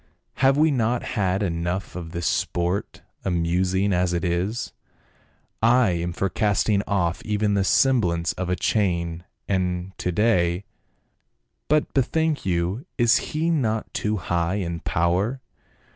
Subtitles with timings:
[0.43, 4.73] "Have we not had enough of this sport, amusing as it is?
[5.61, 10.65] I am for cast ing off even the semblance of a chain— and to day."
[11.67, 15.39] "But bethink you, is he not too high in power?